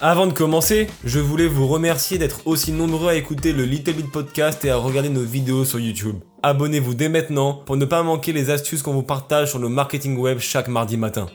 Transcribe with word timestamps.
Avant 0.00 0.26
de 0.26 0.32
commencer, 0.32 0.88
je 1.04 1.20
voulais 1.20 1.46
vous 1.46 1.68
remercier 1.68 2.18
d'être 2.18 2.46
aussi 2.46 2.72
nombreux 2.72 3.10
à 3.10 3.14
écouter 3.14 3.52
le 3.52 3.64
Little 3.64 3.94
Bit 3.94 4.10
Podcast 4.10 4.64
et 4.64 4.70
à 4.70 4.76
regarder 4.76 5.08
nos 5.08 5.22
vidéos 5.22 5.64
sur 5.64 5.78
YouTube. 5.78 6.16
Abonnez-vous 6.42 6.94
dès 6.94 7.08
maintenant 7.08 7.54
pour 7.54 7.76
ne 7.76 7.84
pas 7.84 8.02
manquer 8.02 8.32
les 8.32 8.50
astuces 8.50 8.82
qu'on 8.82 8.92
vous 8.92 9.04
partage 9.04 9.50
sur 9.50 9.60
le 9.60 9.68
marketing 9.68 10.18
web 10.18 10.40
chaque 10.40 10.68
mardi 10.68 10.96
matin. 10.96 11.26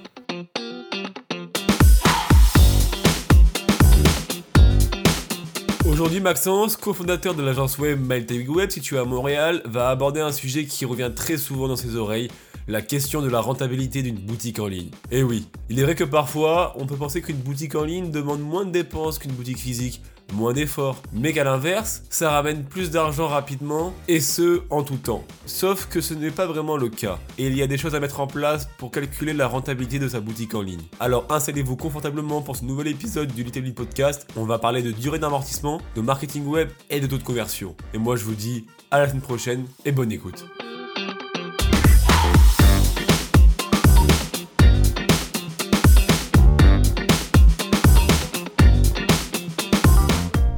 Aujourd'hui, 5.86 6.20
Maxence, 6.20 6.78
cofondateur 6.78 7.36
de 7.36 7.44
l'agence 7.44 7.78
web 7.78 8.00
MyTech 8.00 8.48
Web 8.50 8.70
située 8.70 9.00
à 9.00 9.06
Montréal, 9.06 9.62
va 9.66 9.90
aborder 9.90 10.22
un 10.22 10.32
sujet 10.32 10.66
qui 10.66 10.86
revient 10.86 11.12
très 11.16 11.38
souvent 11.38 11.68
dans 11.68 11.76
ses 11.76 11.96
oreilles, 11.96 12.30
la 12.70 12.84
question 12.84 13.24
de 13.24 13.30
la 13.30 13.42
rentabilité 13.42 14.04
d'une 14.04 14.20
boutique 14.20 14.60
en 14.60 14.68
ligne. 14.68 14.92
Et 15.10 15.24
oui, 15.24 15.48
il 15.70 15.80
est 15.80 15.84
vrai 15.84 15.96
que 15.96 16.04
parfois, 16.04 16.76
on 16.78 16.86
peut 16.86 16.96
penser 16.96 17.20
qu'une 17.24 17.38
boutique 17.38 17.74
en 17.74 17.84
ligne 17.84 18.12
demande 18.12 18.42
moins 18.42 18.64
de 18.64 18.70
dépenses 18.70 19.18
qu'une 19.18 19.32
boutique 19.32 19.58
physique, 19.58 20.04
moins 20.34 20.54
d'efforts, 20.54 21.02
mais 21.12 21.34
qu'à 21.34 21.44
l'inverse, 21.44 22.04
ça 22.12 22.30
ramène 22.30 22.64
plus 22.64 22.92
d'argent 22.92 23.28
rapidement, 23.28 23.92
et 24.08 24.20
ce, 24.20 24.62
en 24.70 24.84
tout 24.84 24.98
temps. 24.98 25.24
Sauf 25.48 25.88
que 25.88 26.00
ce 26.00 26.14
n'est 26.14 26.30
pas 26.30 26.46
vraiment 26.46 26.78
le 26.78 26.90
cas, 26.90 27.18
et 27.40 27.48
il 27.48 27.58
y 27.58 27.64
a 27.64 27.68
des 27.68 27.80
choses 27.80 27.96
à 27.96 28.00
mettre 28.00 28.20
en 28.20 28.28
place 28.28 28.70
pour 28.78 28.92
calculer 28.92 29.34
la 29.34 29.48
rentabilité 29.48 29.98
de 29.98 30.08
sa 30.08 30.20
boutique 30.20 30.54
en 30.54 30.62
ligne. 30.62 30.84
Alors 31.00 31.26
installez-vous 31.32 31.76
confortablement 31.76 32.44
pour 32.44 32.56
ce 32.56 32.66
nouvel 32.66 32.90
épisode 32.90 33.34
du 33.34 33.44
Little 33.44 33.64
Bit 33.64 33.76
Podcast, 33.76 34.28
on 34.36 34.46
va 34.46 34.60
parler 34.60 34.84
de 34.84 34.92
durée 34.92 35.18
d'amortissement, 35.18 35.82
de 35.96 36.02
marketing 36.02 36.46
web 36.46 36.70
et 36.92 37.00
de 37.00 37.08
taux 37.08 37.18
de 37.18 37.24
conversion. 37.24 37.76
Et 37.96 37.98
moi 37.98 38.16
je 38.16 38.26
vous 38.26 38.36
dis 38.36 38.68
à 38.92 39.00
la 39.00 39.10
semaine 39.10 39.24
prochaine, 39.24 39.66
et 39.86 39.92
bonne 39.92 40.12
écoute. 40.12 40.46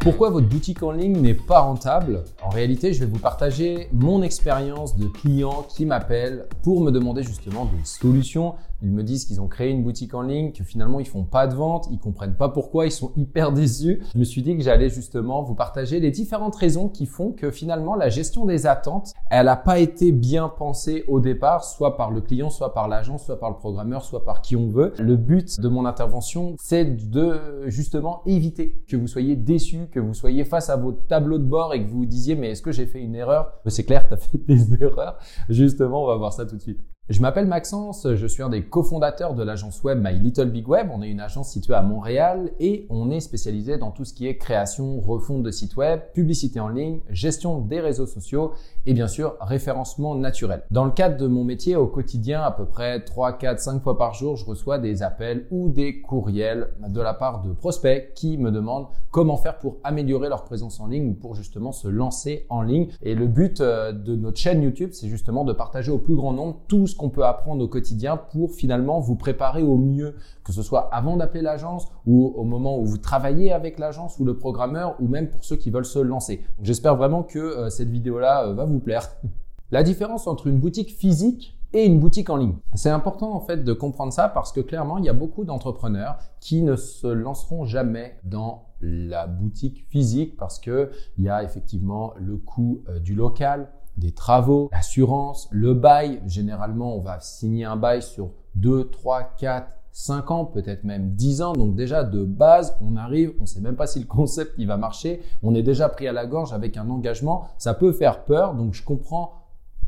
Pourquoi 0.01 0.31
votre 0.31 0.47
boutique 0.47 0.81
en 0.81 0.93
ligne 0.93 1.21
n'est 1.21 1.35
pas 1.35 1.59
rentable 1.59 2.23
En 2.41 2.49
réalité, 2.49 2.91
je 2.91 3.01
vais 3.01 3.05
vous 3.05 3.19
partager 3.19 3.87
mon 3.93 4.23
expérience 4.23 4.97
de 4.97 5.05
clients 5.05 5.63
qui 5.69 5.85
m'appellent 5.85 6.47
pour 6.63 6.81
me 6.81 6.89
demander 6.89 7.21
justement 7.21 7.65
des 7.65 7.85
solutions. 7.85 8.55
Ils 8.81 8.91
me 8.91 9.03
disent 9.03 9.25
qu'ils 9.25 9.41
ont 9.41 9.47
créé 9.47 9.69
une 9.69 9.83
boutique 9.83 10.13
en 10.13 10.21
ligne, 10.21 10.51
que 10.51 10.63
finalement 10.63 10.99
ils 10.99 11.07
font 11.07 11.23
pas 11.23 11.47
de 11.47 11.55
vente, 11.55 11.87
ils 11.91 11.99
comprennent 11.99 12.35
pas 12.35 12.49
pourquoi, 12.49 12.85
ils 12.85 12.91
sont 12.91 13.11
hyper 13.17 13.51
déçus. 13.51 14.01
Je 14.13 14.19
me 14.19 14.23
suis 14.23 14.41
dit 14.41 14.55
que 14.57 14.63
j'allais 14.63 14.89
justement 14.89 15.43
vous 15.43 15.55
partager 15.55 15.99
les 15.99 16.11
différentes 16.11 16.55
raisons 16.55 16.89
qui 16.89 17.05
font 17.05 17.31
que 17.31 17.51
finalement 17.51 17.95
la 17.95 18.09
gestion 18.09 18.45
des 18.45 18.67
attentes, 18.67 19.13
elle 19.29 19.45
n'a 19.45 19.55
pas 19.55 19.79
été 19.79 20.11
bien 20.11 20.49
pensée 20.49 21.03
au 21.07 21.19
départ, 21.19 21.63
soit 21.63 21.97
par 21.97 22.11
le 22.11 22.21
client, 22.21 22.49
soit 22.49 22.73
par 22.73 22.87
l'agence, 22.87 23.25
soit 23.25 23.39
par 23.39 23.49
le 23.49 23.57
programmeur, 23.57 24.03
soit 24.03 24.25
par 24.25 24.41
qui 24.41 24.55
on 24.55 24.67
veut. 24.67 24.93
Le 24.99 25.15
but 25.15 25.59
de 25.59 25.67
mon 25.67 25.85
intervention, 25.85 26.55
c'est 26.59 26.85
de 26.85 27.67
justement 27.67 28.21
éviter 28.25 28.83
que 28.87 28.97
vous 28.97 29.07
soyez 29.07 29.35
déçus 29.35 29.87
que 29.91 29.99
vous 29.99 30.13
soyez 30.13 30.43
face 30.43 30.69
à 30.69 30.75
votre 30.75 31.05
tableau 31.07 31.37
de 31.37 31.43
bord 31.43 31.73
et 31.73 31.83
que 31.83 31.89
vous 31.89 31.99
vous 31.99 32.05
disiez 32.05 32.35
mais 32.35 32.51
est-ce 32.51 32.61
que 32.61 32.71
j'ai 32.71 32.85
fait 32.85 33.01
une 33.01 33.15
erreur? 33.15 33.53
C'est 33.67 33.85
clair, 33.85 34.07
tu 34.07 34.13
as 34.13 34.17
fait 34.17 34.37
des 34.37 34.73
erreurs. 34.81 35.17
Justement, 35.49 36.03
on 36.03 36.07
va 36.07 36.15
voir 36.15 36.33
ça 36.33 36.45
tout 36.45 36.55
de 36.55 36.61
suite. 36.61 36.81
Je 37.11 37.19
m'appelle 37.19 37.45
Maxence, 37.45 38.07
je 38.15 38.25
suis 38.25 38.41
un 38.41 38.47
des 38.47 38.63
cofondateurs 38.63 39.33
de 39.33 39.43
l'agence 39.43 39.83
web 39.83 40.01
My 40.01 40.17
Little 40.17 40.49
Big 40.49 40.65
Web. 40.65 40.87
On 40.93 41.01
est 41.01 41.09
une 41.09 41.19
agence 41.19 41.49
située 41.49 41.73
à 41.73 41.81
Montréal 41.81 42.51
et 42.61 42.85
on 42.89 43.11
est 43.11 43.19
spécialisé 43.19 43.77
dans 43.77 43.91
tout 43.91 44.05
ce 44.05 44.13
qui 44.13 44.27
est 44.27 44.37
création, 44.37 45.01
refonte 45.01 45.43
de 45.43 45.51
sites 45.51 45.75
web, 45.75 45.99
publicité 46.13 46.61
en 46.61 46.69
ligne, 46.69 47.01
gestion 47.09 47.59
des 47.59 47.81
réseaux 47.81 48.05
sociaux 48.05 48.53
et 48.85 48.93
bien 48.93 49.09
sûr 49.09 49.35
référencement 49.41 50.15
naturel. 50.15 50.63
Dans 50.71 50.85
le 50.85 50.91
cadre 50.91 51.17
de 51.17 51.27
mon 51.27 51.43
métier 51.43 51.75
au 51.75 51.85
quotidien, 51.85 52.43
à 52.43 52.51
peu 52.51 52.63
près 52.63 53.03
3, 53.03 53.37
4, 53.37 53.59
5 53.59 53.83
fois 53.83 53.97
par 53.97 54.13
jour, 54.13 54.37
je 54.37 54.45
reçois 54.45 54.79
des 54.79 55.03
appels 55.03 55.47
ou 55.51 55.67
des 55.67 55.99
courriels 55.99 56.69
de 56.87 57.01
la 57.01 57.13
part 57.13 57.41
de 57.41 57.51
prospects 57.51 58.13
qui 58.15 58.37
me 58.37 58.51
demandent 58.51 58.87
comment 59.11 59.35
faire 59.35 59.59
pour 59.59 59.79
améliorer 59.83 60.29
leur 60.29 60.45
présence 60.45 60.79
en 60.79 60.87
ligne 60.87 61.09
ou 61.09 61.13
pour 61.13 61.35
justement 61.35 61.73
se 61.73 61.89
lancer 61.89 62.45
en 62.47 62.61
ligne. 62.61 62.87
Et 63.01 63.15
le 63.15 63.27
but 63.27 63.59
euh, 63.59 63.91
de 63.91 64.15
notre 64.15 64.37
chaîne 64.37 64.63
YouTube, 64.63 64.91
c'est 64.93 65.09
justement 65.09 65.43
de 65.43 65.51
partager 65.51 65.91
au 65.91 65.97
plus 65.97 66.15
grand 66.15 66.31
nombre 66.31 66.61
tout 66.69 66.87
ce 66.87 67.00
qu'on 67.01 67.09
peut 67.09 67.25
apprendre 67.25 67.63
au 67.63 67.67
quotidien 67.67 68.15
pour 68.15 68.51
finalement 68.51 68.99
vous 68.99 69.15
préparer 69.15 69.63
au 69.63 69.77
mieux, 69.77 70.15
que 70.43 70.53
ce 70.53 70.61
soit 70.61 70.93
avant 70.93 71.17
d'appeler 71.17 71.41
l'agence 71.41 71.87
ou 72.05 72.31
au 72.35 72.43
moment 72.43 72.77
où 72.77 72.85
vous 72.85 72.99
travaillez 72.99 73.51
avec 73.51 73.79
l'agence 73.79 74.19
ou 74.19 74.25
le 74.25 74.37
programmeur 74.37 74.95
ou 74.99 75.07
même 75.07 75.29
pour 75.29 75.43
ceux 75.43 75.55
qui 75.55 75.71
veulent 75.71 75.83
se 75.83 75.99
lancer. 75.99 76.43
J'espère 76.61 76.95
vraiment 76.95 77.23
que 77.23 77.39
euh, 77.39 77.69
cette 77.69 77.89
vidéo-là 77.89 78.45
euh, 78.45 78.53
va 78.53 78.65
vous 78.65 78.79
plaire. 78.79 79.09
La 79.71 79.83
différence 79.83 80.27
entre 80.27 80.47
une 80.47 80.59
boutique 80.59 80.91
physique 80.91 81.57
et 81.73 81.85
une 81.85 81.99
boutique 81.99 82.29
en 82.29 82.35
ligne. 82.35 82.55
C'est 82.75 82.89
important 82.89 83.33
en 83.33 83.39
fait 83.39 83.63
de 83.63 83.73
comprendre 83.73 84.13
ça 84.13 84.27
parce 84.27 84.51
que 84.51 84.59
clairement, 84.59 84.97
il 84.97 85.05
y 85.05 85.09
a 85.09 85.13
beaucoup 85.13 85.45
d'entrepreneurs 85.45 86.17
qui 86.39 86.61
ne 86.61 86.75
se 86.75 87.07
lanceront 87.07 87.65
jamais 87.65 88.17
dans 88.23 88.65
la 88.81 89.27
boutique 89.27 89.85
physique 89.89 90.35
parce 90.37 90.59
que 90.59 90.91
il 91.17 91.23
y 91.23 91.29
a 91.29 91.43
effectivement 91.43 92.13
le 92.19 92.37
coût 92.37 92.83
euh, 92.89 92.99
du 92.99 93.15
local, 93.15 93.69
des 93.97 94.11
travaux, 94.11 94.69
l'assurance, 94.71 95.47
le 95.51 95.73
bail. 95.73 96.21
Généralement, 96.25 96.95
on 96.95 97.01
va 97.01 97.19
signer 97.19 97.65
un 97.65 97.75
bail 97.75 98.01
sur 98.01 98.31
2, 98.55 98.89
3, 98.89 99.23
4, 99.37 99.77
5 99.91 100.31
ans, 100.31 100.45
peut-être 100.45 100.83
même 100.83 101.11
10 101.15 101.41
ans. 101.41 101.53
Donc 101.53 101.75
déjà, 101.75 102.03
de 102.03 102.23
base, 102.23 102.77
on 102.81 102.95
arrive, 102.95 103.33
on 103.39 103.43
ne 103.43 103.47
sait 103.47 103.61
même 103.61 103.75
pas 103.75 103.87
si 103.87 103.99
le 103.99 104.05
concept 104.05 104.53
il 104.57 104.67
va 104.67 104.77
marcher. 104.77 105.21
On 105.43 105.53
est 105.55 105.63
déjà 105.63 105.89
pris 105.89 106.07
à 106.07 106.13
la 106.13 106.25
gorge 106.25 106.53
avec 106.53 106.77
un 106.77 106.89
engagement. 106.89 107.47
Ça 107.57 107.73
peut 107.73 107.91
faire 107.91 108.23
peur. 108.25 108.55
Donc 108.55 108.73
je 108.73 108.83
comprends 108.83 109.33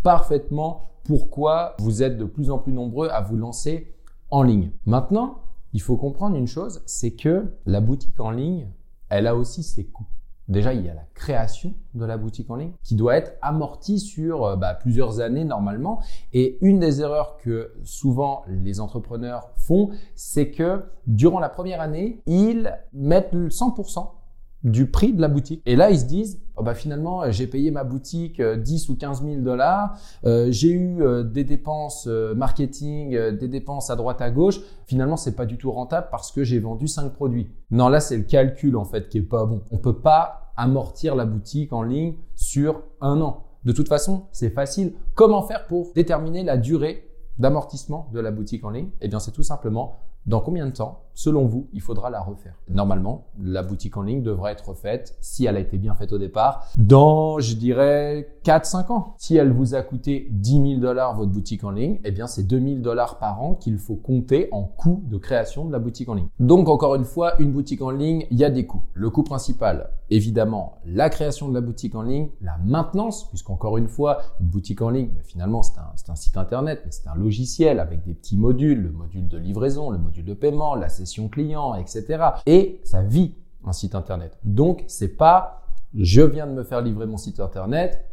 parfaitement 0.03 0.89
pourquoi 1.03 1.75
vous 1.79 2.03
êtes 2.03 2.17
de 2.17 2.25
plus 2.25 2.49
en 2.49 2.59
plus 2.59 2.73
nombreux 2.73 3.09
à 3.09 3.21
vous 3.21 3.37
lancer 3.37 3.93
en 4.31 4.43
ligne. 4.43 4.71
Maintenant, 4.85 5.39
il 5.73 5.81
faut 5.81 5.97
comprendre 5.97 6.35
une 6.35 6.47
chose, 6.47 6.81
c'est 6.85 7.11
que 7.11 7.53
la 7.65 7.81
boutique 7.81 8.19
en 8.19 8.31
ligne, 8.31 8.67
elle 9.09 9.27
a 9.27 9.35
aussi 9.35 9.63
ses 9.63 9.85
coûts. 9.85 10.07
Déjà, 10.49 10.73
il 10.73 10.85
y 10.85 10.89
a 10.89 10.93
la 10.93 11.05
création 11.13 11.73
de 11.93 12.05
la 12.05 12.17
boutique 12.17 12.49
en 12.49 12.55
ligne 12.55 12.73
qui 12.83 12.95
doit 12.95 13.15
être 13.15 13.33
amortie 13.41 13.99
sur 13.99 14.45
euh, 14.45 14.55
bah, 14.55 14.73
plusieurs 14.73 15.19
années 15.21 15.45
normalement. 15.45 16.01
Et 16.33 16.57
une 16.61 16.79
des 16.79 17.01
erreurs 17.01 17.37
que 17.37 17.73
souvent 17.83 18.43
les 18.47 18.79
entrepreneurs 18.79 19.51
font, 19.55 19.91
c'est 20.15 20.51
que 20.51 20.83
durant 21.07 21.39
la 21.39 21.49
première 21.49 21.79
année, 21.79 22.21
ils 22.25 22.77
mettent 22.91 23.33
100% 23.33 24.09
du 24.63 24.89
prix 24.89 25.13
de 25.13 25.21
la 25.21 25.27
boutique. 25.27 25.61
Et 25.65 25.75
là, 25.75 25.91
ils 25.91 25.99
se 25.99 26.05
disent, 26.05 26.41
oh 26.55 26.63
bah 26.63 26.73
finalement, 26.73 27.29
j'ai 27.31 27.47
payé 27.47 27.71
ma 27.71 27.83
boutique 27.83 28.41
10 28.41 28.89
euh, 28.89 28.93
ou 28.93 28.95
15 28.95 29.23
000 29.23 29.41
dollars, 29.41 29.97
euh, 30.25 30.47
j'ai 30.51 30.69
eu 30.69 31.01
euh, 31.01 31.23
des 31.23 31.43
dépenses 31.43 32.07
marketing, 32.07 33.17
des 33.37 33.47
dépenses 33.47 33.89
à 33.89 33.95
droite 33.95 34.21
à 34.21 34.31
gauche. 34.31 34.59
Finalement, 34.85 35.17
c'est 35.17 35.35
pas 35.35 35.45
du 35.45 35.57
tout 35.57 35.71
rentable 35.71 36.07
parce 36.11 36.31
que 36.31 36.43
j'ai 36.43 36.59
vendu 36.59 36.87
5 36.87 37.13
produits. 37.13 37.51
Non, 37.71 37.89
là, 37.89 37.99
c'est 37.99 38.17
le 38.17 38.23
calcul 38.23 38.77
en 38.77 38.85
fait 38.85 39.09
qui 39.09 39.17
est 39.17 39.21
pas 39.21 39.45
bon. 39.45 39.61
On 39.71 39.77
peut 39.77 39.99
pas 39.99 40.53
amortir 40.55 41.15
la 41.15 41.25
boutique 41.25 41.73
en 41.73 41.83
ligne 41.83 42.15
sur 42.35 42.83
un 43.01 43.19
an. 43.21 43.43
De 43.65 43.71
toute 43.71 43.87
façon, 43.87 44.23
c'est 44.31 44.49
facile. 44.49 44.93
Comment 45.15 45.41
faire 45.41 45.67
pour 45.67 45.91
déterminer 45.93 46.43
la 46.43 46.57
durée 46.57 47.09
d'amortissement 47.39 48.09
de 48.13 48.19
la 48.19 48.31
boutique 48.31 48.63
en 48.63 48.69
ligne? 48.69 48.89
Eh 49.01 49.07
bien, 49.07 49.19
c'est 49.19 49.31
tout 49.31 49.43
simplement 49.43 49.99
dans 50.25 50.39
combien 50.39 50.65
de 50.65 50.71
temps, 50.71 51.02
selon 51.13 51.45
vous, 51.45 51.67
il 51.73 51.81
faudra 51.81 52.09
la 52.09 52.21
refaire 52.21 52.55
Normalement, 52.69 53.27
la 53.41 53.63
boutique 53.63 53.97
en 53.97 54.01
ligne 54.01 54.23
devrait 54.23 54.53
être 54.53 54.69
refaite, 54.69 55.15
si 55.21 55.45
elle 55.45 55.57
a 55.57 55.59
été 55.59 55.77
bien 55.77 55.95
faite 55.95 56.13
au 56.13 56.17
départ, 56.17 56.67
dans, 56.77 57.39
je 57.39 57.55
dirais, 57.55 58.37
4-5 58.43 58.91
ans. 58.91 59.13
Si 59.17 59.35
elle 59.37 59.51
vous 59.51 59.75
a 59.75 59.81
coûté 59.81 60.27
10 60.31 60.51
000 60.51 60.81
dollars 60.81 61.15
votre 61.15 61.31
boutique 61.31 61.63
en 61.63 61.71
ligne, 61.71 61.99
eh 62.03 62.11
bien 62.11 62.27
c'est 62.27 62.43
2 62.43 62.59
000 62.59 62.75
dollars 62.79 63.19
par 63.19 63.41
an 63.41 63.55
qu'il 63.55 63.77
faut 63.77 63.95
compter 63.95 64.49
en 64.51 64.63
coût 64.63 65.03
de 65.09 65.17
création 65.17 65.65
de 65.65 65.71
la 65.71 65.79
boutique 65.79 66.09
en 66.09 66.15
ligne. 66.15 66.27
Donc 66.39 66.67
encore 66.69 66.95
une 66.95 67.05
fois, 67.05 67.39
une 67.39 67.51
boutique 67.51 67.81
en 67.81 67.91
ligne, 67.91 68.25
il 68.31 68.37
y 68.37 68.43
a 68.43 68.49
des 68.49 68.65
coûts. 68.65 68.83
Le 68.93 69.09
coût 69.09 69.23
principal, 69.23 69.91
évidemment, 70.09 70.79
la 70.85 71.09
création 71.09 71.49
de 71.49 71.53
la 71.53 71.61
boutique 71.61 71.95
en 71.95 72.01
ligne, 72.01 72.29
la 72.41 72.57
maintenance, 72.65 73.29
puisqu'encore 73.29 73.77
une 73.77 73.87
fois, 73.87 74.19
une 74.39 74.47
boutique 74.47 74.81
en 74.81 74.89
ligne, 74.89 75.09
ben, 75.09 75.23
finalement 75.23 75.63
c'est 75.63 75.79
un, 75.79 76.11
un 76.11 76.15
site 76.15 76.37
internet, 76.37 76.81
mais 76.85 76.91
c'est 76.91 77.07
un 77.07 77.15
logiciel 77.15 77.79
avec 77.79 78.03
des 78.03 78.13
petits 78.13 78.37
modules, 78.37 78.81
le 78.81 78.91
module 78.91 79.27
de 79.27 79.37
livraison, 79.37 79.89
le 79.89 79.97
module 79.97 80.25
de 80.25 80.33
paiement, 80.33 80.75
la 80.75 80.89
session 81.05 81.29
client, 81.29 81.75
etc. 81.75 82.23
Et 82.45 82.81
ça 82.83 83.01
vit 83.01 83.35
un 83.65 83.73
site 83.73 83.95
internet. 83.95 84.37
Donc, 84.43 84.83
c'est 84.87 85.15
pas 85.15 85.63
je 85.95 86.21
viens 86.21 86.47
de 86.47 86.53
me 86.53 86.63
faire 86.63 86.81
livrer 86.81 87.05
mon 87.05 87.17
site 87.17 87.39
internet, 87.39 88.03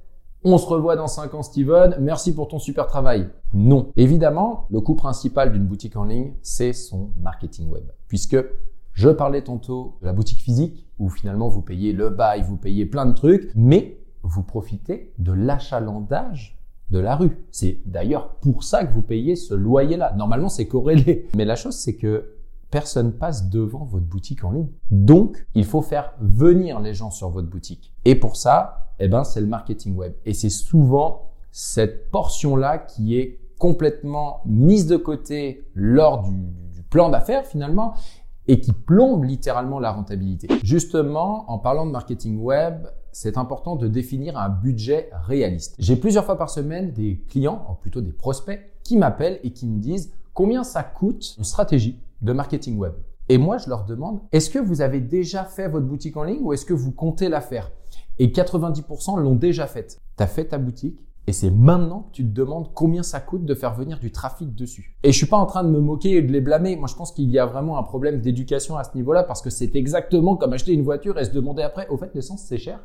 on 0.42 0.56
se 0.58 0.66
revoit 0.66 0.96
dans 0.96 1.06
5 1.06 1.34
ans 1.34 1.42
Steven, 1.42 1.96
merci 2.00 2.34
pour 2.34 2.48
ton 2.48 2.58
super 2.58 2.86
travail. 2.86 3.28
Non. 3.52 3.92
Évidemment, 3.96 4.66
le 4.70 4.80
coût 4.80 4.94
principal 4.94 5.52
d'une 5.52 5.66
boutique 5.66 5.96
en 5.96 6.04
ligne, 6.04 6.32
c'est 6.42 6.72
son 6.72 7.10
marketing 7.20 7.68
web. 7.68 7.84
Puisque 8.08 8.36
je 8.92 9.08
parlais 9.10 9.42
tantôt 9.42 9.98
de 10.00 10.06
la 10.06 10.12
boutique 10.12 10.40
physique, 10.40 10.86
où 10.98 11.08
finalement 11.08 11.48
vous 11.48 11.62
payez 11.62 11.92
le 11.92 12.10
bail, 12.10 12.42
vous 12.42 12.56
payez 12.56 12.86
plein 12.86 13.06
de 13.06 13.12
trucs, 13.12 13.50
mais 13.54 13.98
vous 14.22 14.42
profitez 14.42 15.12
de 15.18 15.32
l'achalandage 15.32 16.58
de 16.90 16.98
la 16.98 17.16
rue. 17.16 17.38
C'est 17.50 17.80
d'ailleurs 17.86 18.34
pour 18.36 18.64
ça 18.64 18.84
que 18.84 18.92
vous 18.92 19.02
payez 19.02 19.36
ce 19.36 19.54
loyer-là. 19.54 20.14
Normalement, 20.16 20.48
c'est 20.48 20.66
corrélé. 20.66 21.28
Mais 21.36 21.44
la 21.44 21.56
chose, 21.56 21.76
c'est 21.76 21.96
que 21.96 22.34
personne 22.70 23.12
passe 23.12 23.50
devant 23.50 23.84
votre 23.84 24.06
boutique 24.06 24.44
en 24.44 24.52
ligne. 24.52 24.68
Donc, 24.90 25.46
il 25.54 25.64
faut 25.64 25.82
faire 25.82 26.14
venir 26.20 26.80
les 26.80 26.94
gens 26.94 27.10
sur 27.10 27.30
votre 27.30 27.48
boutique. 27.48 27.92
Et 28.04 28.14
pour 28.14 28.36
ça, 28.36 28.92
eh 28.98 29.08
ben, 29.08 29.24
c'est 29.24 29.40
le 29.40 29.46
marketing 29.46 29.96
web. 29.96 30.14
Et 30.24 30.34
c'est 30.34 30.50
souvent 30.50 31.30
cette 31.50 32.10
portion-là 32.10 32.78
qui 32.78 33.16
est 33.16 33.40
complètement 33.58 34.40
mise 34.46 34.86
de 34.86 34.96
côté 34.96 35.66
lors 35.74 36.22
du, 36.22 36.36
du 36.72 36.82
plan 36.82 37.10
d'affaires 37.10 37.44
finalement 37.44 37.94
et 38.46 38.60
qui 38.60 38.72
plombe 38.72 39.24
littéralement 39.24 39.78
la 39.78 39.92
rentabilité. 39.92 40.48
Justement, 40.64 41.50
en 41.50 41.58
parlant 41.58 41.86
de 41.86 41.90
marketing 41.90 42.40
web, 42.40 42.86
c'est 43.12 43.38
important 43.38 43.76
de 43.76 43.88
définir 43.88 44.38
un 44.38 44.48
budget 44.48 45.10
réaliste. 45.26 45.74
J'ai 45.78 45.96
plusieurs 45.96 46.24
fois 46.24 46.38
par 46.38 46.50
semaine 46.50 46.92
des 46.92 47.24
clients, 47.28 47.66
ou 47.70 47.74
plutôt 47.74 48.00
des 48.00 48.12
prospects, 48.12 48.60
qui 48.82 48.96
m'appellent 48.96 49.40
et 49.42 49.52
qui 49.52 49.66
me 49.66 49.78
disent 49.78 50.12
combien 50.34 50.64
ça 50.64 50.82
coûte 50.82 51.34
une 51.38 51.44
stratégie? 51.44 52.00
De 52.22 52.32
marketing 52.32 52.78
web. 52.78 52.94
Et 53.28 53.38
moi, 53.38 53.58
je 53.58 53.68
leur 53.68 53.84
demande, 53.84 54.20
est-ce 54.32 54.50
que 54.50 54.58
vous 54.58 54.80
avez 54.80 55.00
déjà 55.00 55.44
fait 55.44 55.68
votre 55.68 55.86
boutique 55.86 56.16
en 56.16 56.24
ligne 56.24 56.42
ou 56.42 56.52
est-ce 56.52 56.64
que 56.64 56.74
vous 56.74 56.92
comptez 56.92 57.28
la 57.28 57.40
faire? 57.40 57.70
Et 58.18 58.28
90% 58.28 59.20
l'ont 59.20 59.36
déjà 59.36 59.66
faite. 59.66 60.00
Tu 60.16 60.22
as 60.22 60.26
fait 60.26 60.46
ta 60.46 60.58
boutique, 60.58 61.00
et 61.26 61.32
c'est 61.32 61.50
maintenant 61.50 62.08
que 62.10 62.16
tu 62.16 62.24
te 62.24 62.32
demandes 62.32 62.72
combien 62.74 63.02
ça 63.02 63.20
coûte 63.20 63.44
de 63.44 63.54
faire 63.54 63.74
venir 63.74 64.00
du 64.00 64.10
trafic 64.10 64.54
dessus. 64.54 64.96
Et 65.04 65.12
je 65.12 65.16
suis 65.16 65.26
pas 65.26 65.36
en 65.36 65.46
train 65.46 65.62
de 65.62 65.70
me 65.70 65.78
moquer 65.78 66.16
et 66.16 66.22
de 66.22 66.32
les 66.32 66.40
blâmer. 66.40 66.74
Moi, 66.76 66.88
je 66.88 66.96
pense 66.96 67.12
qu'il 67.12 67.30
y 67.30 67.38
a 67.38 67.46
vraiment 67.46 67.78
un 67.78 67.82
problème 67.84 68.20
d'éducation 68.20 68.76
à 68.76 68.84
ce 68.84 68.96
niveau-là 68.96 69.22
parce 69.22 69.40
que 69.40 69.50
c'est 69.50 69.76
exactement 69.76 70.36
comme 70.36 70.52
acheter 70.52 70.72
une 70.72 70.82
voiture 70.82 71.18
et 71.18 71.24
se 71.24 71.30
demander 71.30 71.62
après, 71.62 71.86
au 71.88 71.96
fait, 71.96 72.12
l'essence, 72.14 72.42
c'est 72.42 72.58
cher? 72.58 72.84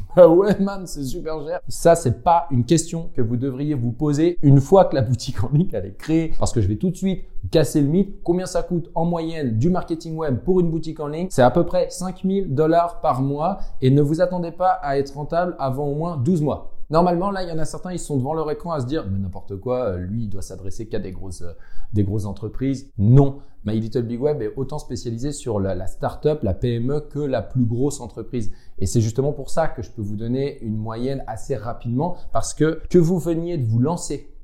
Ah 0.16 0.28
ouais, 0.28 0.58
man, 0.60 0.86
c'est 0.86 1.04
super 1.04 1.44
cher. 1.46 1.60
Ça, 1.68 1.94
c'est 1.94 2.22
pas 2.22 2.46
une 2.50 2.64
question 2.64 3.10
que 3.14 3.22
vous 3.22 3.36
devriez 3.36 3.74
vous 3.74 3.92
poser 3.92 4.38
une 4.42 4.60
fois 4.60 4.84
que 4.84 4.94
la 4.94 5.02
boutique 5.02 5.42
en 5.42 5.50
ligne 5.52 5.68
elle 5.72 5.86
est 5.86 5.96
créée. 5.96 6.32
Parce 6.38 6.52
que 6.52 6.60
je 6.60 6.68
vais 6.68 6.76
tout 6.76 6.90
de 6.90 6.96
suite 6.96 7.24
casser 7.50 7.80
le 7.80 7.88
mythe. 7.88 8.22
Combien 8.22 8.46
ça 8.46 8.62
coûte 8.62 8.90
en 8.94 9.04
moyenne 9.04 9.58
du 9.58 9.70
marketing 9.70 10.16
web 10.16 10.38
pour 10.44 10.60
une 10.60 10.70
boutique 10.70 11.00
en 11.00 11.08
ligne? 11.08 11.28
C'est 11.30 11.42
à 11.42 11.50
peu 11.50 11.64
près 11.64 11.88
5000 11.90 12.54
dollars 12.54 13.00
par 13.00 13.22
mois 13.22 13.58
et 13.80 13.90
ne 13.90 14.02
vous 14.02 14.20
attendez 14.20 14.50
pas 14.50 14.70
à 14.82 14.98
être 14.98 15.14
rentable 15.14 15.56
avant 15.58 15.86
au 15.86 15.94
moins 15.94 16.16
12 16.16 16.42
mois. 16.42 16.71
Normalement, 16.90 17.30
là, 17.30 17.42
il 17.42 17.48
y 17.48 17.52
en 17.52 17.58
a 17.58 17.64
certains, 17.64 17.92
ils 17.92 17.98
sont 17.98 18.16
devant 18.16 18.34
leur 18.34 18.50
écran 18.50 18.72
à 18.72 18.80
se 18.80 18.86
dire, 18.86 19.06
mais 19.10 19.18
n'importe 19.18 19.56
quoi, 19.56 19.96
lui, 19.96 20.24
il 20.24 20.28
doit 20.28 20.42
s'adresser 20.42 20.88
qu'à 20.88 20.98
des 20.98 21.12
grosses, 21.12 21.42
euh, 21.42 21.52
des 21.92 22.04
grosses 22.04 22.26
entreprises. 22.26 22.90
Non. 22.98 23.38
My 23.64 23.78
Little 23.78 24.02
Big 24.02 24.20
Web 24.20 24.42
est 24.42 24.52
autant 24.56 24.78
spécialisé 24.78 25.32
sur 25.32 25.60
la, 25.60 25.74
la 25.74 25.86
start-up, 25.86 26.42
la 26.42 26.54
PME 26.54 27.00
que 27.00 27.20
la 27.20 27.42
plus 27.42 27.64
grosse 27.64 28.00
entreprise. 28.00 28.52
Et 28.78 28.86
c'est 28.86 29.00
justement 29.00 29.32
pour 29.32 29.50
ça 29.50 29.68
que 29.68 29.82
je 29.82 29.90
peux 29.90 30.02
vous 30.02 30.16
donner 30.16 30.60
une 30.62 30.76
moyenne 30.76 31.22
assez 31.26 31.54
rapidement 31.54 32.16
parce 32.32 32.54
que 32.54 32.82
que 32.90 32.98
vous 32.98 33.18
veniez 33.18 33.58
de 33.58 33.66
vous 33.66 33.78
lancer, 33.78 34.34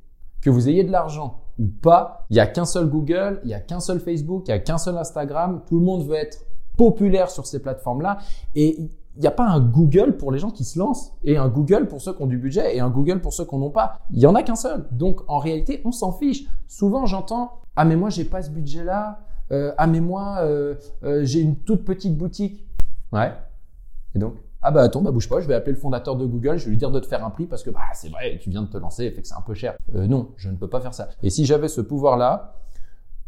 que 0.41 0.51
vous 0.51 0.69
ayez 0.69 0.85
de 0.85 0.93
l'argent 0.93 1.43
ou 1.59 1.67
pas, 1.67 2.27
il 2.31 2.35
n'y 2.35 2.41
a 2.41 2.47
qu'un 2.47 2.65
seul 2.65 2.89
Google, 2.89 3.41
il 3.43 3.49
n'y 3.49 3.55
a 3.55 3.61
qu'un 3.61 3.81
seul 3.81 3.99
Facebook, 3.99 4.45
il 4.47 4.53
n'y 4.53 4.57
a 4.57 4.61
qu'un 4.61 4.79
seul 4.79 4.97
Instagram. 4.97 5.63
Tout 5.67 5.81
le 5.81 5.85
monde 5.85 6.07
veut 6.07 6.15
être 6.15 6.47
populaire 6.77 7.31
sur 7.31 7.47
ces 7.47 7.61
plateformes-là 7.61 8.19
et 8.55 8.79
il 9.19 9.23
n'y 9.23 9.27
a 9.27 9.33
pas 9.33 9.49
un 9.49 9.59
Google 9.59 10.17
pour 10.17 10.31
les 10.31 10.39
gens 10.39 10.51
qui 10.51 10.65
se 10.65 10.79
lancent 10.79 11.13
et 11.25 11.37
un 11.37 11.49
Google 11.49 11.89
pour 11.89 12.01
ceux 12.01 12.13
qui 12.13 12.23
ont 12.23 12.27
du 12.27 12.39
budget 12.39 12.77
et 12.77 12.81
un 12.81 12.89
Google 12.89 13.21
pour 13.21 13.33
ceux 13.33 13.45
qui 13.45 13.55
n'en 13.57 13.67
ont 13.67 13.71
pas. 13.71 13.99
Il 14.13 14.21
y 14.21 14.27
en 14.27 14.35
a 14.37 14.45
qu'un 14.45 14.55
seul. 14.55 14.87
Donc 14.93 15.21
en 15.27 15.39
réalité, 15.39 15.83
on 15.85 15.91
s'en 15.91 16.13
fiche. 16.13 16.45
Souvent, 16.69 17.05
j'entends 17.05 17.51
ah 17.75 17.85
mais 17.85 17.95
moi 17.95 18.11
j'ai 18.11 18.25
pas 18.25 18.43
ce 18.43 18.51
budget-là. 18.51 19.21
Euh, 19.51 19.73
ah 19.77 19.87
mais 19.87 20.01
moi 20.01 20.39
euh, 20.43 20.75
euh, 21.03 21.25
j'ai 21.25 21.41
une 21.41 21.57
toute 21.57 21.85
petite 21.85 22.17
boutique. 22.17 22.65
Ouais. 23.13 23.33
Et 24.15 24.21
donc 24.21 24.35
ah 24.63 24.71
bah 24.71 24.83
attends, 24.83 25.03
bah 25.03 25.11
bouge 25.11 25.29
pas, 25.29 25.41
je 25.41 25.47
vais 25.47 25.55
appeler 25.55 25.73
le 25.73 25.79
fondateur 25.79 26.17
de 26.17 26.27
Google, 26.27 26.59
je 26.59 26.65
vais 26.65 26.71
lui 26.71 26.77
dire 26.77 26.91
de 26.91 26.99
te 26.99 27.07
faire 27.07 27.25
un 27.25 27.31
prix 27.31 27.47
parce 27.47 27.63
que 27.63 27.71
bah 27.71 27.81
c'est 27.95 28.09
vrai, 28.09 28.39
tu 28.41 28.51
viens 28.51 28.63
de 28.63 28.67
te 28.67 28.77
lancer, 28.77 29.11
fait 29.13 29.23
que 29.23 29.29
c'est 29.29 29.37
un 29.37 29.43
peu 29.43 29.55
cher. 29.55 29.77
Non, 29.93 30.31
je 30.37 30.49
ne 30.49 30.57
peux 30.57 30.69
pas 30.69 30.81
faire 30.81 30.95
ça. 30.95 31.09
Et 31.23 31.31
si 31.31 31.45
j'avais 31.45 31.69
ce 31.69 31.81
pouvoir-là, 31.81 32.55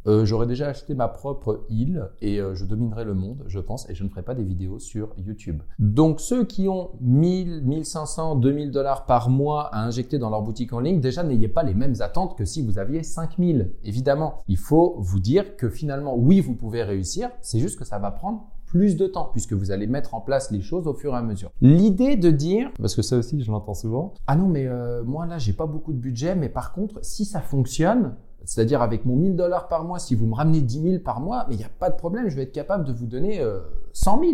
euh, 0.06 0.25
j'aurais 0.25 0.47
déjà 0.47 0.69
acheté 0.69 0.94
ma 0.94 1.08
propre 1.08 1.64
île 1.69 2.08
et 2.20 2.41
euh, 2.41 2.55
je 2.55 2.64
dominerais 2.64 3.05
le 3.05 3.14
monde, 3.14 3.44
je 3.47 3.58
pense, 3.58 3.88
et 3.91 3.94
je 3.94 4.05
ne 4.05 4.08
ferai 4.08 4.23
pas 4.23 4.35
des 4.35 4.44
vidéos 4.44 4.79
sur 4.79 5.11
YouTube. 5.19 5.62
Donc 5.79 6.20
ceux 6.20 6.44
qui 6.44 6.69
ont 6.69 6.91
1000, 7.00 7.62
1500, 7.64 8.37
2000 8.37 8.70
dollars 8.70 9.06
par 9.06 9.29
mois 9.29 9.67
à 9.75 9.85
injecter 9.85 10.19
dans 10.19 10.31
leur 10.31 10.43
boutique 10.43 10.73
en 10.73 10.81
ligne, 10.81 11.00
déjà 11.00 11.23
n'ayez 11.23 11.49
pas 11.49 11.62
les 11.62 11.75
mêmes 11.75 11.97
attentes 12.00 12.37
que 12.37 12.44
si 12.44 12.62
vous 12.62 12.79
aviez 12.79 13.02
5000. 13.02 13.73
Évidemment, 13.85 14.43
il 14.49 14.56
faut 14.56 14.97
vous 14.99 15.20
dire 15.20 15.56
que 15.56 15.69
finalement, 15.69 16.17
oui, 16.17 16.41
vous 16.41 16.55
pouvez 16.55 16.82
réussir, 16.82 17.31
c'est 17.41 17.58
juste 17.58 17.79
que 17.79 17.85
ça 17.85 17.99
va 17.99 18.11
prendre 18.11 18.47
plus 18.70 18.97
de 18.97 19.06
temps 19.08 19.29
puisque 19.32 19.52
vous 19.52 19.73
allez 19.73 19.88
mettre 19.88 20.14
en 20.14 20.20
place 20.20 20.52
les 20.52 20.61
choses 20.61 20.87
au 20.87 20.94
fur 20.94 21.12
et 21.12 21.17
à 21.17 21.23
mesure. 21.23 21.50
L'idée 21.61 22.17
de 22.17 22.31
dire, 22.31 22.70
parce 22.79 22.94
que 22.94 23.02
ça 23.02 23.17
aussi 23.17 23.43
je 23.43 23.50
l'entends 23.50 23.75
souvent, 23.75 24.14
ah 24.29 24.37
non 24.37 24.47
mais 24.47 24.67
euh, 24.67 25.02
moi 25.02 25.26
là 25.26 25.38
j'ai 25.38 25.52
pas 25.52 25.67
beaucoup 25.67 25.93
de 25.93 25.99
budget, 25.99 26.37
mais 26.37 26.49
par 26.49 26.73
contre 26.73 27.00
si 27.02 27.25
ça 27.25 27.41
fonctionne, 27.41 28.14
c'est-à-dire 28.44 28.82
avec 28.82 29.04
mon 29.04 29.16
1000 29.16 29.37
dollars 29.37 29.69
par 29.69 29.84
mois, 29.84 29.98
si 29.98 30.14
vous 30.14 30.26
me 30.26 30.34
ramenez 30.34 30.60
10 30.60 30.82
000 30.82 30.98
par 31.02 31.20
mois, 31.20 31.46
mais 31.48 31.54
il 31.54 31.58
n'y 31.58 31.64
a 31.64 31.69
pas 31.69 31.90
de 31.90 31.96
problème, 31.96 32.28
je 32.28 32.37
vais 32.37 32.42
être 32.42 32.52
capable 32.52 32.84
de 32.84 32.92
vous 32.92 33.06
donner 33.06 33.40
euh, 33.40 33.60
100 33.92 34.20
000. 34.20 34.32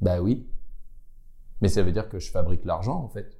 Ben 0.00 0.20
oui. 0.20 0.46
Mais 1.60 1.68
ça 1.68 1.82
veut 1.82 1.92
dire 1.92 2.08
que 2.08 2.18
je 2.18 2.30
fabrique 2.30 2.64
l'argent 2.64 2.96
en 2.96 3.08
fait. 3.08 3.38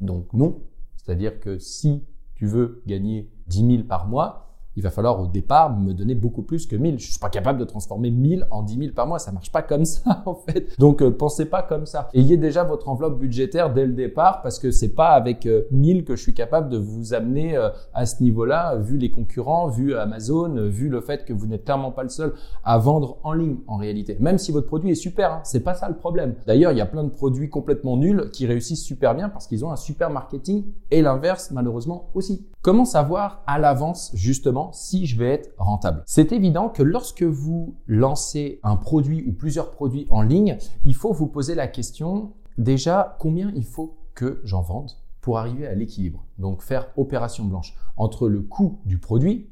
Donc 0.00 0.32
non. 0.32 0.62
C'est-à-dire 0.96 1.40
que 1.40 1.58
si 1.58 2.04
tu 2.34 2.46
veux 2.46 2.82
gagner 2.86 3.30
10 3.48 3.76
000 3.76 3.82
par 3.84 4.06
mois, 4.06 4.45
il 4.76 4.82
va 4.82 4.90
falloir 4.90 5.20
au 5.20 5.26
départ 5.26 5.74
me 5.76 5.92
donner 5.92 6.14
beaucoup 6.14 6.42
plus 6.42 6.66
que 6.66 6.76
1000. 6.76 6.98
Je 6.98 7.10
suis 7.10 7.18
pas 7.18 7.30
capable 7.30 7.58
de 7.58 7.64
transformer 7.64 8.10
1000 8.10 8.46
en 8.50 8.62
10 8.62 8.78
000 8.78 8.92
par 8.92 9.06
mois. 9.06 9.18
Ça 9.18 9.32
marche 9.32 9.50
pas 9.50 9.62
comme 9.62 9.86
ça, 9.86 10.22
en 10.26 10.34
fait. 10.34 10.78
Donc, 10.78 11.02
euh, 11.02 11.10
pensez 11.10 11.46
pas 11.46 11.62
comme 11.62 11.86
ça. 11.86 12.10
Ayez 12.12 12.36
déjà 12.36 12.62
votre 12.62 12.88
enveloppe 12.88 13.18
budgétaire 13.18 13.72
dès 13.72 13.86
le 13.86 13.94
départ 13.94 14.42
parce 14.42 14.58
que 14.58 14.70
c'est 14.70 14.94
pas 14.94 15.10
avec 15.10 15.48
1000 15.70 15.98
euh, 15.98 16.02
que 16.02 16.14
je 16.14 16.22
suis 16.22 16.34
capable 16.34 16.68
de 16.68 16.76
vous 16.76 17.14
amener 17.14 17.56
euh, 17.56 17.70
à 17.94 18.04
ce 18.04 18.22
niveau-là, 18.22 18.76
vu 18.76 18.98
les 18.98 19.10
concurrents, 19.10 19.68
vu 19.68 19.96
Amazon, 19.96 20.68
vu 20.68 20.90
le 20.90 21.00
fait 21.00 21.24
que 21.24 21.32
vous 21.32 21.46
n'êtes 21.46 21.64
clairement 21.64 21.92
pas 21.92 22.02
le 22.02 22.10
seul 22.10 22.34
à 22.62 22.76
vendre 22.76 23.16
en 23.24 23.32
ligne, 23.32 23.56
en 23.66 23.76
réalité. 23.76 24.18
Même 24.20 24.36
si 24.36 24.52
votre 24.52 24.66
produit 24.66 24.90
est 24.90 24.94
super, 24.94 25.32
hein, 25.32 25.40
c'est 25.44 25.60
pas 25.60 25.74
ça 25.74 25.88
le 25.88 25.96
problème. 25.96 26.34
D'ailleurs, 26.46 26.72
il 26.72 26.78
y 26.78 26.82
a 26.82 26.86
plein 26.86 27.04
de 27.04 27.08
produits 27.08 27.48
complètement 27.48 27.96
nuls 27.96 28.30
qui 28.30 28.46
réussissent 28.46 28.84
super 28.84 29.14
bien 29.14 29.30
parce 29.30 29.46
qu'ils 29.46 29.64
ont 29.64 29.72
un 29.72 29.76
super 29.76 30.10
marketing 30.10 30.64
et 30.90 31.00
l'inverse, 31.00 31.50
malheureusement, 31.50 32.10
aussi. 32.14 32.46
Comment 32.66 32.84
savoir 32.84 33.44
à 33.46 33.60
l'avance, 33.60 34.10
justement, 34.12 34.72
si 34.72 35.06
je 35.06 35.16
vais 35.16 35.28
être 35.28 35.54
rentable? 35.56 36.02
C'est 36.04 36.32
évident 36.32 36.68
que 36.68 36.82
lorsque 36.82 37.22
vous 37.22 37.76
lancez 37.86 38.58
un 38.64 38.74
produit 38.74 39.22
ou 39.24 39.32
plusieurs 39.32 39.70
produits 39.70 40.08
en 40.10 40.20
ligne, 40.20 40.58
il 40.84 40.96
faut 40.96 41.12
vous 41.12 41.28
poser 41.28 41.54
la 41.54 41.68
question 41.68 42.32
déjà 42.58 43.16
combien 43.20 43.52
il 43.54 43.62
faut 43.62 43.98
que 44.16 44.40
j'en 44.42 44.62
vende 44.62 44.90
pour 45.20 45.38
arriver 45.38 45.64
à 45.64 45.74
l'équilibre? 45.76 46.24
Donc 46.40 46.60
faire 46.60 46.88
opération 46.96 47.44
blanche 47.44 47.72
entre 47.96 48.28
le 48.28 48.40
coût 48.42 48.80
du 48.84 48.98
produit 48.98 49.48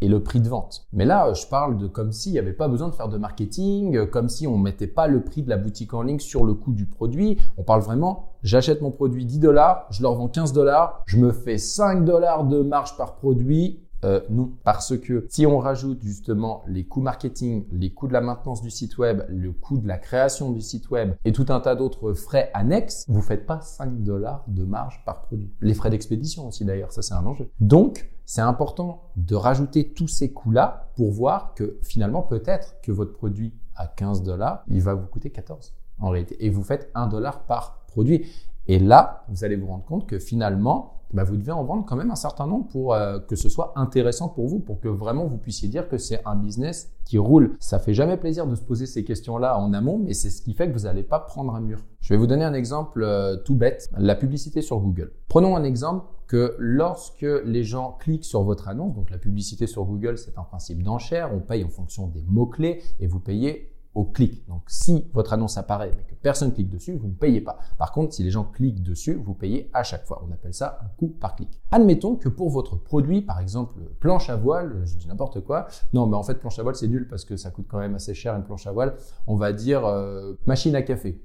et 0.00 0.08
le 0.08 0.22
prix 0.22 0.40
de 0.40 0.48
vente. 0.48 0.86
Mais 0.92 1.04
là, 1.04 1.32
je 1.32 1.46
parle 1.46 1.78
de 1.78 1.86
comme 1.86 2.12
s'il 2.12 2.32
n'y 2.32 2.38
avait 2.38 2.52
pas 2.52 2.68
besoin 2.68 2.88
de 2.88 2.94
faire 2.94 3.08
de 3.08 3.18
marketing, 3.18 4.06
comme 4.06 4.28
si 4.28 4.46
on 4.46 4.56
mettait 4.56 4.86
pas 4.86 5.06
le 5.06 5.22
prix 5.22 5.42
de 5.42 5.48
la 5.48 5.56
boutique 5.56 5.94
en 5.94 6.02
ligne 6.02 6.20
sur 6.20 6.44
le 6.44 6.54
coût 6.54 6.72
du 6.72 6.86
produit. 6.86 7.38
On 7.56 7.62
parle 7.62 7.80
vraiment, 7.80 8.32
j'achète 8.42 8.80
mon 8.80 8.90
produit 8.90 9.24
10 9.24 9.40
dollars, 9.40 9.86
je 9.90 10.02
leur 10.02 10.14
vends 10.14 10.28
15 10.28 10.52
dollars, 10.52 11.02
je 11.06 11.18
me 11.18 11.32
fais 11.32 11.58
5 11.58 12.04
dollars 12.04 12.44
de 12.44 12.62
marge 12.62 12.96
par 12.96 13.16
produit 13.16 13.80
euh, 14.04 14.20
non, 14.30 14.52
parce 14.64 14.96
que 14.96 15.26
si 15.28 15.46
on 15.46 15.58
rajoute 15.58 16.02
justement 16.02 16.62
les 16.66 16.84
coûts 16.84 17.00
marketing, 17.00 17.66
les 17.72 17.92
coûts 17.92 18.08
de 18.08 18.12
la 18.12 18.20
maintenance 18.20 18.62
du 18.62 18.70
site 18.70 18.98
web, 18.98 19.22
le 19.28 19.52
coût 19.52 19.78
de 19.78 19.88
la 19.88 19.98
création 19.98 20.52
du 20.52 20.60
site 20.60 20.90
web 20.90 21.14
et 21.24 21.32
tout 21.32 21.46
un 21.48 21.60
tas 21.60 21.74
d'autres 21.74 22.12
frais 22.12 22.50
annexes, 22.54 23.04
vous 23.08 23.22
faites 23.22 23.46
pas 23.46 23.60
5 23.60 24.02
dollars 24.02 24.44
de 24.46 24.64
marge 24.64 25.02
par 25.04 25.22
produit. 25.22 25.52
Les 25.60 25.74
frais 25.74 25.90
d'expédition 25.90 26.46
aussi 26.46 26.64
d'ailleurs, 26.64 26.92
ça 26.92 27.02
c'est 27.02 27.14
un 27.14 27.26
enjeu. 27.26 27.50
Donc, 27.60 28.10
c'est 28.24 28.42
important 28.42 29.10
de 29.16 29.34
rajouter 29.34 29.92
tous 29.92 30.08
ces 30.08 30.32
coûts-là 30.32 30.90
pour 30.94 31.10
voir 31.10 31.54
que 31.54 31.78
finalement 31.82 32.22
peut-être 32.22 32.76
que 32.82 32.92
votre 32.92 33.14
produit 33.14 33.54
à 33.74 33.86
15 33.86 34.22
dollars, 34.22 34.64
il 34.68 34.82
va 34.82 34.94
vous 34.94 35.06
coûter 35.06 35.30
14 35.30 35.74
en 35.98 36.10
réalité. 36.10 36.44
Et 36.44 36.50
vous 36.50 36.62
faites 36.62 36.90
1 36.94 37.06
dollar 37.08 37.44
par 37.46 37.84
produit. 37.86 38.26
Et 38.66 38.78
là, 38.78 39.24
vous 39.28 39.44
allez 39.44 39.56
vous 39.56 39.66
rendre 39.66 39.84
compte 39.84 40.06
que 40.06 40.18
finalement, 40.18 40.97
bah, 41.12 41.24
vous 41.24 41.36
devez 41.36 41.52
en 41.52 41.64
vendre 41.64 41.84
quand 41.86 41.96
même 41.96 42.10
un 42.10 42.16
certain 42.16 42.46
nombre 42.46 42.68
pour 42.68 42.94
euh, 42.94 43.18
que 43.18 43.36
ce 43.36 43.48
soit 43.48 43.72
intéressant 43.76 44.28
pour 44.28 44.46
vous, 44.46 44.60
pour 44.60 44.80
que 44.80 44.88
vraiment 44.88 45.26
vous 45.26 45.38
puissiez 45.38 45.68
dire 45.68 45.88
que 45.88 45.98
c'est 45.98 46.20
un 46.26 46.36
business 46.36 46.90
qui 47.04 47.18
roule. 47.18 47.56
Ça 47.60 47.78
fait 47.78 47.94
jamais 47.94 48.16
plaisir 48.16 48.46
de 48.46 48.54
se 48.54 48.62
poser 48.62 48.86
ces 48.86 49.04
questions-là 49.04 49.58
en 49.58 49.72
amont, 49.72 49.98
mais 49.98 50.12
c'est 50.12 50.30
ce 50.30 50.42
qui 50.42 50.52
fait 50.52 50.68
que 50.68 50.72
vous 50.72 50.84
n'allez 50.84 51.02
pas 51.02 51.20
prendre 51.20 51.54
un 51.54 51.60
mur. 51.60 51.78
Je 52.00 52.12
vais 52.12 52.18
vous 52.18 52.26
donner 52.26 52.44
un 52.44 52.54
exemple 52.54 53.02
euh, 53.02 53.36
tout 53.36 53.54
bête, 53.54 53.88
la 53.96 54.14
publicité 54.14 54.62
sur 54.62 54.78
Google. 54.80 55.12
Prenons 55.28 55.56
un 55.56 55.64
exemple 55.64 56.06
que 56.26 56.54
lorsque 56.58 57.26
les 57.44 57.64
gens 57.64 57.96
cliquent 57.98 58.24
sur 58.24 58.42
votre 58.42 58.68
annonce, 58.68 58.94
donc 58.94 59.10
la 59.10 59.18
publicité 59.18 59.66
sur 59.66 59.84
Google, 59.84 60.18
c'est 60.18 60.36
un 60.36 60.42
principe 60.42 60.82
d'enchère, 60.82 61.30
on 61.34 61.40
paye 61.40 61.64
en 61.64 61.70
fonction 61.70 62.06
des 62.06 62.22
mots-clés 62.28 62.82
et 63.00 63.06
vous 63.06 63.18
payez 63.18 63.72
au 63.94 64.04
clic. 64.04 64.46
Donc 64.48 64.62
si 64.66 65.06
votre 65.12 65.32
annonce 65.32 65.58
apparaît 65.58 65.90
mais 65.96 66.04
que 66.04 66.14
personne 66.14 66.52
clique 66.52 66.68
dessus, 66.68 66.94
vous 66.94 67.08
ne 67.08 67.14
payez 67.14 67.40
pas. 67.40 67.58
Par 67.78 67.92
contre, 67.92 68.14
si 68.14 68.22
les 68.22 68.30
gens 68.30 68.44
cliquent 68.44 68.82
dessus, 68.82 69.14
vous 69.14 69.34
payez 69.34 69.70
à 69.72 69.82
chaque 69.82 70.04
fois. 70.04 70.24
On 70.28 70.32
appelle 70.32 70.54
ça 70.54 70.78
un 70.82 70.88
coût 70.98 71.08
par 71.08 71.36
clic. 71.36 71.60
Admettons 71.70 72.16
que 72.16 72.28
pour 72.28 72.50
votre 72.50 72.76
produit, 72.76 73.22
par 73.22 73.40
exemple 73.40 73.80
planche 74.00 74.30
à 74.30 74.36
voile, 74.36 74.82
je 74.84 74.96
dis 74.96 75.08
n'importe 75.08 75.40
quoi. 75.40 75.66
Non, 75.92 76.06
mais 76.06 76.16
en 76.16 76.22
fait 76.22 76.34
planche 76.34 76.58
à 76.58 76.62
voile 76.62 76.76
c'est 76.76 76.88
nul 76.88 77.08
parce 77.08 77.24
que 77.24 77.36
ça 77.36 77.50
coûte 77.50 77.66
quand 77.68 77.78
même 77.78 77.94
assez 77.94 78.14
cher 78.14 78.34
une 78.34 78.44
planche 78.44 78.66
à 78.66 78.72
voile. 78.72 78.94
On 79.26 79.36
va 79.36 79.52
dire 79.52 79.84
euh, 79.86 80.34
machine 80.46 80.74
à 80.74 80.82
café. 80.82 81.20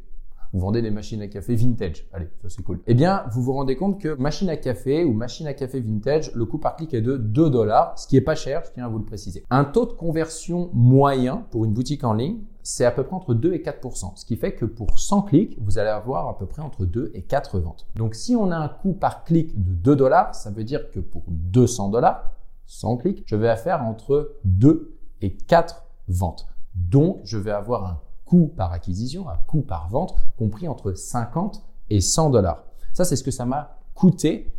Vous 0.53 0.59
vendez 0.59 0.83
des 0.83 0.91
machines 0.91 1.19
à 1.21 1.27
café 1.27 1.55
vintage. 1.55 2.07
Allez, 2.13 2.29
ça 2.43 2.47
c'est 2.47 2.61
cool. 2.61 2.79
Eh 2.85 2.93
bien, 2.93 3.23
vous 3.31 3.41
vous 3.41 3.53
rendez 3.53 3.75
compte 3.75 3.99
que 3.99 4.13
machine 4.15 4.49
à 4.49 4.55
café 4.55 5.03
ou 5.03 5.11
machine 5.11 5.47
à 5.47 5.53
café 5.53 5.81
vintage, 5.81 6.31
le 6.35 6.45
coût 6.45 6.59
par 6.59 6.75
clic 6.75 6.93
est 6.93 7.01
de 7.01 7.17
2 7.17 7.49
dollars, 7.49 7.97
ce 7.97 8.05
qui 8.05 8.17
est 8.17 8.21
pas 8.21 8.35
cher, 8.35 8.61
je 8.63 8.71
tiens 8.71 8.85
à 8.85 8.87
vous 8.87 8.99
le 8.99 9.03
préciser. 9.03 9.43
Un 9.49 9.65
taux 9.65 9.87
de 9.87 9.93
conversion 9.93 10.69
moyen 10.73 11.47
pour 11.49 11.65
une 11.65 11.73
boutique 11.73 12.03
en 12.03 12.13
ligne, 12.13 12.37
c'est 12.61 12.85
à 12.85 12.91
peu 12.91 13.03
près 13.03 13.15
entre 13.15 13.33
2 13.33 13.53
et 13.53 13.63
4% 13.63 14.15
Ce 14.15 14.25
qui 14.25 14.37
fait 14.37 14.53
que 14.53 14.65
pour 14.65 14.99
100 14.99 15.23
clics, 15.23 15.57
vous 15.59 15.79
allez 15.79 15.89
avoir 15.89 16.29
à 16.29 16.37
peu 16.37 16.45
près 16.45 16.61
entre 16.61 16.85
2 16.85 17.11
et 17.15 17.23
4 17.23 17.59
ventes. 17.59 17.87
Donc 17.95 18.13
si 18.13 18.35
on 18.35 18.51
a 18.51 18.55
un 18.55 18.69
coût 18.69 18.93
par 18.93 19.23
clic 19.23 19.55
de 19.55 19.73
2 19.73 19.95
dollars, 19.95 20.35
ça 20.35 20.51
veut 20.51 20.63
dire 20.63 20.91
que 20.91 20.99
pour 20.99 21.23
200 21.27 21.89
dollars, 21.89 22.31
100 22.67 22.97
clics, 22.97 23.23
je 23.25 23.35
vais 23.35 23.55
faire 23.55 23.83
entre 23.83 24.35
2 24.45 24.95
et 25.21 25.35
4 25.35 25.83
ventes. 26.07 26.47
Donc, 26.75 27.19
je 27.23 27.37
vais 27.37 27.51
avoir 27.51 27.85
un 27.85 27.99
coût 28.33 28.47
par 28.47 28.71
acquisition, 28.71 29.29
un 29.29 29.37
coût 29.45 29.61
par 29.61 29.89
vente 29.89 30.15
compris 30.39 30.67
entre 30.67 30.93
50 30.93 31.63
et 31.91 32.01
100 32.01 32.31
dollars. 32.31 32.63
Ça, 32.91 33.05
c'est 33.05 33.15
ce 33.15 33.23
que 33.23 33.29
ça 33.29 33.45
m'a 33.45 33.77
coûté 33.93 34.51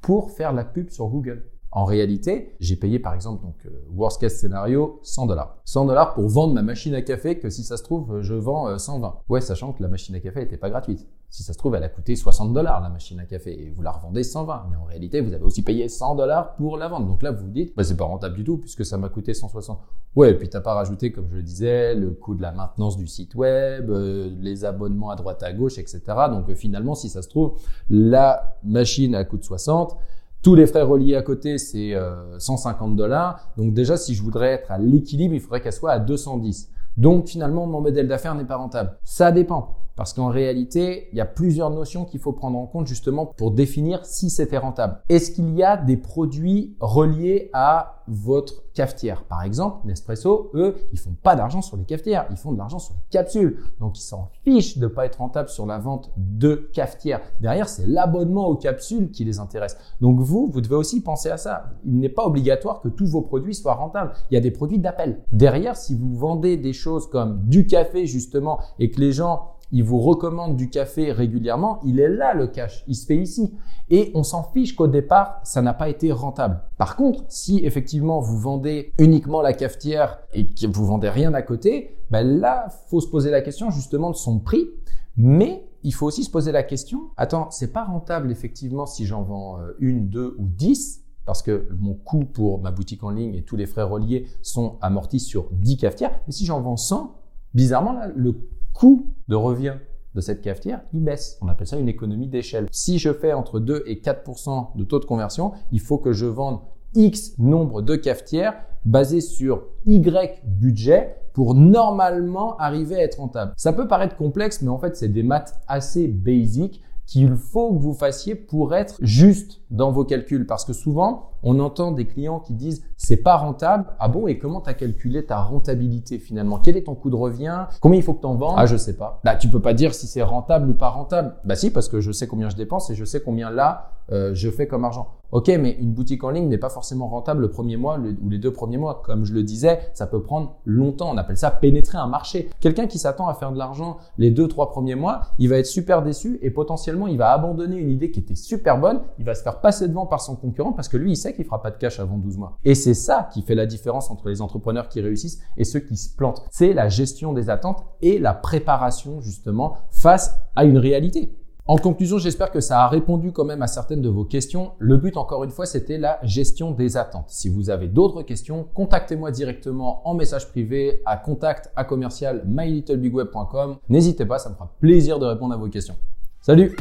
pour 0.00 0.30
faire 0.30 0.54
la 0.54 0.64
pub 0.64 0.88
sur 0.88 1.08
Google. 1.08 1.49
En 1.72 1.84
réalité, 1.84 2.56
j'ai 2.58 2.74
payé 2.74 2.98
par 2.98 3.14
exemple, 3.14 3.44
donc 3.44 3.54
euh, 3.64 3.70
worst 3.94 4.20
case 4.20 4.34
scénario, 4.34 4.98
100 5.04 5.26
dollars. 5.26 5.56
100 5.66 5.84
dollars 5.84 6.14
pour 6.14 6.28
vendre 6.28 6.52
ma 6.52 6.62
machine 6.62 6.94
à 6.94 7.02
café 7.02 7.38
que 7.38 7.48
si 7.48 7.62
ça 7.62 7.76
se 7.76 7.84
trouve, 7.84 8.22
je 8.22 8.34
vends 8.34 8.76
120. 8.76 9.06
Euh, 9.06 9.10
ouais, 9.28 9.40
sachant 9.40 9.72
que 9.72 9.80
la 9.80 9.88
machine 9.88 10.16
à 10.16 10.20
café 10.20 10.40
n'était 10.40 10.56
pas 10.56 10.68
gratuite. 10.68 11.06
Si 11.28 11.44
ça 11.44 11.52
se 11.52 11.58
trouve, 11.58 11.76
elle 11.76 11.84
a 11.84 11.88
coûté 11.88 12.16
60 12.16 12.52
dollars 12.52 12.80
la 12.80 12.88
machine 12.88 13.20
à 13.20 13.24
café 13.24 13.52
et 13.52 13.70
vous 13.70 13.82
la 13.82 13.92
revendez 13.92 14.24
120. 14.24 14.66
Mais 14.68 14.76
en 14.76 14.82
réalité, 14.82 15.20
vous 15.20 15.32
avez 15.32 15.44
aussi 15.44 15.62
payé 15.62 15.88
100 15.88 16.16
dollars 16.16 16.56
pour 16.56 16.76
la 16.76 16.88
vendre. 16.88 17.06
Donc 17.06 17.22
là, 17.22 17.30
vous 17.30 17.44
vous 17.44 17.52
dites, 17.52 17.76
bah, 17.76 17.84
c'est 17.84 17.96
pas 17.96 18.04
rentable 18.04 18.34
du 18.34 18.42
tout 18.42 18.58
puisque 18.58 18.84
ça 18.84 18.98
m'a 18.98 19.08
coûté 19.08 19.32
160. 19.32 19.78
Ouais, 20.16 20.32
et 20.32 20.34
puis 20.34 20.48
t'as 20.48 20.60
pas 20.60 20.74
rajouté, 20.74 21.12
comme 21.12 21.28
je 21.30 21.36
le 21.36 21.42
disais, 21.42 21.94
le 21.94 22.10
coût 22.10 22.34
de 22.34 22.42
la 22.42 22.50
maintenance 22.50 22.96
du 22.96 23.06
site 23.06 23.36
web, 23.36 23.90
euh, 23.90 24.28
les 24.40 24.64
abonnements 24.64 25.10
à 25.10 25.14
droite 25.14 25.44
à 25.44 25.52
gauche, 25.52 25.78
etc. 25.78 26.02
Donc 26.30 26.52
finalement, 26.54 26.96
si 26.96 27.08
ça 27.08 27.22
se 27.22 27.28
trouve, 27.28 27.60
la 27.88 28.56
machine 28.64 29.14
elle 29.14 29.28
coûte 29.28 29.44
60 29.44 29.96
tous 30.42 30.54
les 30.54 30.66
frais 30.66 30.82
reliés 30.82 31.16
à 31.16 31.22
côté, 31.22 31.58
c'est 31.58 31.94
150 32.38 32.92
euh, 32.92 32.94
dollars. 32.94 33.52
Donc 33.56 33.74
déjà, 33.74 33.96
si 33.96 34.14
je 34.14 34.22
voudrais 34.22 34.48
être 34.48 34.70
à 34.70 34.78
l'équilibre, 34.78 35.34
il 35.34 35.40
faudrait 35.40 35.60
qu'elle 35.60 35.72
soit 35.72 35.92
à 35.92 35.98
210. 35.98 36.70
Donc 36.96 37.28
finalement, 37.28 37.66
mon 37.66 37.80
modèle 37.80 38.08
d'affaires 38.08 38.34
n'est 38.34 38.44
pas 38.44 38.56
rentable. 38.56 38.98
Ça 39.04 39.32
dépend. 39.32 39.76
Parce 39.96 40.14
qu'en 40.14 40.28
réalité, 40.28 41.08
il 41.12 41.18
y 41.18 41.20
a 41.20 41.26
plusieurs 41.26 41.70
notions 41.70 42.04
qu'il 42.04 42.20
faut 42.20 42.32
prendre 42.32 42.58
en 42.58 42.66
compte 42.66 42.86
justement 42.86 43.26
pour 43.26 43.50
définir 43.50 44.04
si 44.06 44.30
c'était 44.30 44.58
rentable. 44.58 45.00
Est-ce 45.08 45.30
qu'il 45.30 45.54
y 45.54 45.62
a 45.62 45.76
des 45.76 45.96
produits 45.96 46.76
reliés 46.80 47.50
à 47.52 48.02
votre 48.08 48.64
cafetière? 48.72 49.24
Par 49.24 49.42
exemple, 49.42 49.86
Nespresso, 49.86 50.50
eux, 50.54 50.76
ils 50.92 50.98
font 50.98 51.14
pas 51.22 51.36
d'argent 51.36 51.60
sur 51.60 51.76
les 51.76 51.84
cafetières, 51.84 52.26
ils 52.30 52.36
font 52.36 52.52
de 52.52 52.58
l'argent 52.58 52.78
sur 52.78 52.94
les 52.94 53.02
capsules. 53.10 53.58
Donc 53.78 53.98
ils 53.98 54.02
s'en 54.02 54.30
fichent 54.42 54.78
de 54.78 54.86
pas 54.86 55.06
être 55.06 55.16
rentable 55.16 55.48
sur 55.48 55.66
la 55.66 55.78
vente 55.78 56.10
de 56.16 56.70
cafetières. 56.72 57.20
Derrière, 57.40 57.68
c'est 57.68 57.86
l'abonnement 57.86 58.48
aux 58.48 58.56
capsules 58.56 59.10
qui 59.10 59.24
les 59.24 59.38
intéresse. 59.38 59.76
Donc 60.00 60.20
vous, 60.20 60.48
vous 60.50 60.60
devez 60.60 60.76
aussi 60.76 61.02
penser 61.02 61.30
à 61.30 61.36
ça. 61.36 61.72
Il 61.84 61.98
n'est 61.98 62.08
pas 62.08 62.24
obligatoire 62.24 62.80
que 62.80 62.88
tous 62.88 63.06
vos 63.06 63.22
produits 63.22 63.54
soient 63.54 63.74
rentables. 63.74 64.12
Il 64.30 64.34
y 64.34 64.38
a 64.38 64.40
des 64.40 64.50
produits 64.50 64.78
d'appel. 64.78 65.20
Derrière, 65.32 65.76
si 65.76 65.94
vous 65.94 66.16
vendez 66.16 66.56
des 66.56 66.72
choses 66.72 67.08
comme 67.08 67.42
du 67.44 67.66
café 67.66 68.06
justement 68.06 68.60
et 68.78 68.90
que 68.90 69.00
les 69.00 69.12
gens 69.12 69.50
il 69.72 69.84
vous 69.84 70.00
recommande 70.00 70.56
du 70.56 70.70
café 70.70 71.12
régulièrement, 71.12 71.80
il 71.84 72.00
est 72.00 72.08
là 72.08 72.34
le 72.34 72.46
cash, 72.46 72.84
il 72.88 72.94
se 72.94 73.06
fait 73.06 73.16
ici. 73.16 73.54
Et 73.88 74.10
on 74.14 74.22
s'en 74.22 74.42
fiche 74.42 74.76
qu'au 74.76 74.86
départ, 74.86 75.40
ça 75.44 75.62
n'a 75.62 75.74
pas 75.74 75.88
été 75.88 76.12
rentable. 76.12 76.60
Par 76.78 76.96
contre, 76.96 77.24
si 77.28 77.64
effectivement 77.64 78.20
vous 78.20 78.38
vendez 78.38 78.92
uniquement 78.98 79.42
la 79.42 79.52
cafetière 79.52 80.18
et 80.32 80.46
que 80.46 80.66
vous 80.66 80.86
vendez 80.86 81.08
rien 81.08 81.34
à 81.34 81.42
côté, 81.42 81.96
ben 82.10 82.22
là, 82.22 82.68
faut 82.88 83.00
se 83.00 83.08
poser 83.08 83.30
la 83.30 83.40
question 83.40 83.70
justement 83.70 84.10
de 84.10 84.16
son 84.16 84.38
prix. 84.38 84.68
Mais 85.16 85.66
il 85.82 85.94
faut 85.94 86.06
aussi 86.06 86.24
se 86.24 86.30
poser 86.30 86.52
la 86.52 86.62
question, 86.62 87.10
attends, 87.16 87.50
c'est 87.50 87.72
pas 87.72 87.84
rentable 87.84 88.30
effectivement 88.30 88.86
si 88.86 89.06
j'en 89.06 89.22
vends 89.22 89.58
euh, 89.60 89.76
une, 89.80 90.08
deux 90.08 90.36
ou 90.38 90.46
dix, 90.46 91.02
parce 91.24 91.42
que 91.42 91.68
mon 91.78 91.94
coût 91.94 92.24
pour 92.24 92.60
ma 92.60 92.70
boutique 92.70 93.04
en 93.04 93.10
ligne 93.10 93.34
et 93.34 93.42
tous 93.42 93.56
les 93.56 93.66
frais 93.66 93.82
reliés 93.82 94.26
sont 94.42 94.78
amortis 94.80 95.20
sur 95.20 95.48
10 95.52 95.76
cafetières. 95.76 96.18
Mais 96.26 96.32
si 96.32 96.44
j'en 96.44 96.60
vends 96.60 96.76
100, 96.76 97.14
bizarrement, 97.54 97.92
là, 97.92 98.08
le 98.14 98.34
coût 98.72 99.06
de 99.28 99.34
revient 99.36 99.76
de 100.14 100.20
cette 100.20 100.40
cafetière, 100.40 100.82
il 100.92 101.04
baisse. 101.04 101.38
On 101.40 101.48
appelle 101.48 101.66
ça 101.66 101.78
une 101.78 101.88
économie 101.88 102.28
d'échelle. 102.28 102.66
Si 102.72 102.98
je 102.98 103.12
fais 103.12 103.32
entre 103.32 103.60
2 103.60 103.84
et 103.86 103.96
4% 103.96 104.76
de 104.76 104.84
taux 104.84 104.98
de 104.98 105.04
conversion, 105.04 105.52
il 105.70 105.80
faut 105.80 105.98
que 105.98 106.12
je 106.12 106.26
vende 106.26 106.60
X 106.94 107.38
nombre 107.38 107.82
de 107.82 107.94
cafetières 107.94 108.54
basées 108.84 109.20
sur 109.20 109.66
Y 109.86 110.42
budget 110.44 111.16
pour 111.32 111.54
normalement 111.54 112.56
arriver 112.56 112.96
à 112.96 113.02
être 113.04 113.18
rentable. 113.18 113.52
Ça 113.56 113.72
peut 113.72 113.86
paraître 113.86 114.16
complexe, 114.16 114.62
mais 114.62 114.68
en 114.68 114.78
fait, 114.78 114.96
c'est 114.96 115.08
des 115.08 115.22
maths 115.22 115.60
assez 115.68 116.08
basiques 116.08 116.82
qu'il 117.10 117.34
faut 117.34 117.74
que 117.74 117.82
vous 117.82 117.92
fassiez 117.92 118.36
pour 118.36 118.72
être 118.72 118.94
juste 119.00 119.62
dans 119.70 119.90
vos 119.90 120.04
calculs. 120.04 120.46
Parce 120.46 120.64
que 120.64 120.72
souvent, 120.72 121.30
on 121.42 121.58
entend 121.58 121.90
des 121.90 122.06
clients 122.06 122.38
qui 122.38 122.54
disent 122.54 122.84
c'est 122.96 123.16
pas 123.16 123.36
rentable. 123.36 123.86
Ah 123.98 124.06
bon, 124.06 124.28
et 124.28 124.38
comment 124.38 124.60
tu 124.60 124.70
as 124.70 124.74
calculé 124.74 125.26
ta 125.26 125.40
rentabilité 125.40 126.20
finalement? 126.20 126.60
Quel 126.60 126.76
est 126.76 126.84
ton 126.84 126.94
coût 126.94 127.10
de 127.10 127.16
revient? 127.16 127.66
Combien 127.80 127.98
il 127.98 128.04
faut 128.04 128.14
que 128.14 128.20
tu 128.20 128.26
en 128.26 128.54
Ah, 128.56 128.66
je 128.66 128.76
sais 128.76 128.96
pas. 128.96 129.20
Bah, 129.24 129.34
tu 129.34 129.48
peux 129.48 129.60
pas 129.60 129.74
dire 129.74 129.92
si 129.92 130.06
c'est 130.06 130.22
rentable 130.22 130.70
ou 130.70 130.74
pas 130.74 130.90
rentable. 130.90 131.34
Bah 131.44 131.56
si, 131.56 131.72
parce 131.72 131.88
que 131.88 132.00
je 132.00 132.12
sais 132.12 132.28
combien 132.28 132.48
je 132.48 132.56
dépense 132.56 132.90
et 132.90 132.94
je 132.94 133.04
sais 133.04 133.20
combien 133.20 133.50
là 133.50 133.90
euh, 134.12 134.30
je 134.34 134.48
fais 134.48 134.68
comme 134.68 134.84
argent. 134.84 135.19
Ok, 135.32 135.48
mais 135.48 135.76
une 135.78 135.92
boutique 135.92 136.24
en 136.24 136.30
ligne 136.30 136.48
n'est 136.48 136.58
pas 136.58 136.70
forcément 136.70 137.08
rentable 137.08 137.42
le 137.42 137.50
premier 137.50 137.76
mois 137.76 137.98
ou 137.98 138.28
les 138.28 138.38
deux 138.38 138.52
premiers 138.52 138.78
mois. 138.78 139.00
Comme 139.04 139.24
je 139.24 139.32
le 139.32 139.44
disais, 139.44 139.78
ça 139.94 140.08
peut 140.08 140.22
prendre 140.22 140.56
longtemps. 140.64 141.10
On 141.12 141.16
appelle 141.16 141.36
ça 141.36 141.52
pénétrer 141.52 141.98
un 141.98 142.08
marché. 142.08 142.50
Quelqu'un 142.58 142.88
qui 142.88 142.98
s'attend 142.98 143.28
à 143.28 143.34
faire 143.34 143.52
de 143.52 143.58
l'argent 143.58 143.98
les 144.18 144.30
deux, 144.32 144.48
trois 144.48 144.70
premiers 144.70 144.96
mois, 144.96 145.20
il 145.38 145.48
va 145.48 145.58
être 145.58 145.66
super 145.66 146.02
déçu 146.02 146.38
et 146.42 146.50
potentiellement 146.50 147.06
il 147.06 147.16
va 147.16 147.30
abandonner 147.32 147.76
une 147.76 147.90
idée 147.90 148.10
qui 148.10 148.20
était 148.20 148.34
super 148.34 148.78
bonne. 148.78 149.02
Il 149.18 149.24
va 149.24 149.36
se 149.36 149.42
faire 149.42 149.60
passer 149.60 149.86
devant 149.86 150.06
par 150.06 150.20
son 150.20 150.34
concurrent 150.34 150.72
parce 150.72 150.88
que 150.88 150.96
lui, 150.96 151.12
il 151.12 151.16
sait 151.16 151.32
qu'il 151.32 151.44
fera 151.44 151.62
pas 151.62 151.70
de 151.70 151.76
cash 151.76 152.00
avant 152.00 152.18
12 152.18 152.36
mois. 152.36 152.58
Et 152.64 152.74
c'est 152.74 152.94
ça 152.94 153.28
qui 153.32 153.42
fait 153.42 153.54
la 153.54 153.66
différence 153.66 154.10
entre 154.10 154.28
les 154.28 154.42
entrepreneurs 154.42 154.88
qui 154.88 155.00
réussissent 155.00 155.40
et 155.56 155.64
ceux 155.64 155.80
qui 155.80 155.96
se 155.96 156.14
plantent. 156.14 156.42
C'est 156.50 156.72
la 156.72 156.88
gestion 156.88 157.32
des 157.32 157.50
attentes 157.50 157.84
et 158.02 158.18
la 158.18 158.34
préparation 158.34 159.20
justement 159.20 159.76
face 159.90 160.34
à 160.56 160.64
une 160.64 160.78
réalité. 160.78 161.36
En 161.66 161.76
conclusion, 161.76 162.18
j'espère 162.18 162.50
que 162.50 162.60
ça 162.60 162.82
a 162.82 162.88
répondu 162.88 163.32
quand 163.32 163.44
même 163.44 163.62
à 163.62 163.66
certaines 163.66 164.02
de 164.02 164.08
vos 164.08 164.24
questions. 164.24 164.72
Le 164.78 164.96
but, 164.96 165.16
encore 165.16 165.44
une 165.44 165.50
fois, 165.50 165.66
c'était 165.66 165.98
la 165.98 166.18
gestion 166.22 166.72
des 166.72 166.96
attentes. 166.96 167.28
Si 167.28 167.48
vous 167.48 167.70
avez 167.70 167.88
d'autres 167.88 168.22
questions, 168.22 168.66
contactez-moi 168.74 169.30
directement 169.30 170.08
en 170.08 170.14
message 170.14 170.48
privé 170.48 171.00
à 171.06 171.16
contact 171.16 171.70
à 171.76 171.84
commercial 171.84 172.42
mylittlebigweb.com. 172.46 173.76
N'hésitez 173.88 174.26
pas, 174.26 174.38
ça 174.38 174.50
me 174.50 174.54
fera 174.54 174.70
plaisir 174.80 175.18
de 175.18 175.26
répondre 175.26 175.54
à 175.54 175.56
vos 175.56 175.68
questions. 175.68 175.96
Salut 176.40 176.76